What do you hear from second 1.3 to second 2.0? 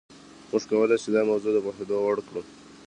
د پوهېدو